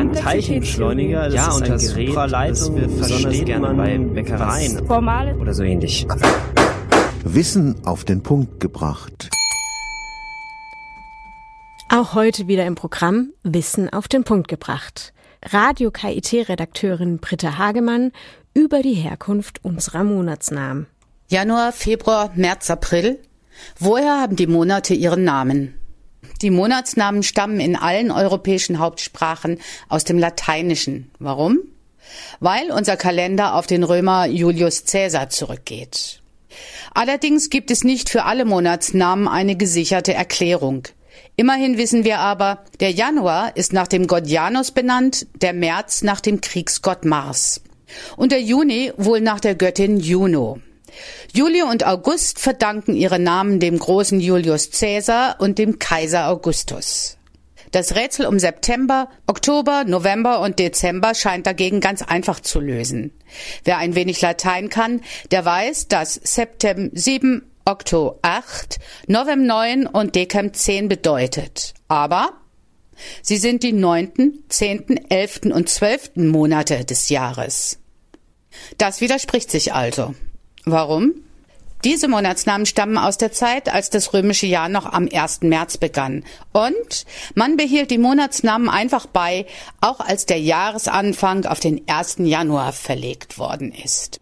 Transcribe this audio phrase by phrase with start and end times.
[0.00, 1.24] ein Teilchenbeschleuniger.
[1.26, 4.86] Das ja, ist und ein das Gerät, das wir besonders versteht gerne man bei Bäckereien
[4.86, 6.06] Formale oder so ähnlich.
[7.24, 9.28] Wissen auf den Punkt gebracht.
[11.90, 15.12] Auch heute wieder im Programm Wissen auf den Punkt gebracht.
[15.44, 18.12] Radio KIT-Redakteurin Britta Hagemann
[18.54, 20.86] über die Herkunft unserer Monatsnamen.
[21.28, 23.18] Januar, Februar, März, April.
[23.78, 25.79] Woher haben die Monate ihren Namen?
[26.42, 29.58] Die Monatsnamen stammen in allen europäischen Hauptsprachen
[29.88, 31.10] aus dem Lateinischen.
[31.18, 31.58] Warum?
[32.40, 36.20] Weil unser Kalender auf den Römer Julius Caesar zurückgeht.
[36.94, 40.88] Allerdings gibt es nicht für alle Monatsnamen eine gesicherte Erklärung.
[41.36, 46.20] Immerhin wissen wir aber, der Januar ist nach dem Gott Janus benannt, der März nach
[46.20, 47.62] dem Kriegsgott Mars
[48.16, 50.60] und der Juni wohl nach der Göttin Juno.
[51.34, 57.16] Juli und August verdanken ihre Namen dem großen Julius Caesar und dem Kaiser Augustus.
[57.70, 63.12] Das Rätsel um September, Oktober, November und Dezember scheint dagegen ganz einfach zu lösen.
[63.62, 70.16] Wer ein wenig Latein kann, der weiß, dass Septem 7, Okto 8, Novem 9 und
[70.16, 71.74] Decem 10 bedeutet.
[71.86, 72.32] Aber
[73.22, 77.78] sie sind die neunten, zehnten, elften und zwölften Monate des Jahres.
[78.78, 80.14] Das widerspricht sich also.
[80.64, 81.14] Warum?
[81.84, 85.40] Diese Monatsnamen stammen aus der Zeit, als das römische Jahr noch am 1.
[85.42, 86.24] März begann.
[86.52, 89.46] Und man behielt die Monatsnamen einfach bei,
[89.80, 92.16] auch als der Jahresanfang auf den 1.
[92.18, 94.20] Januar verlegt worden ist.